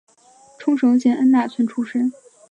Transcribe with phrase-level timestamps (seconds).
[0.57, 2.11] 冲绳县恩纳村出身。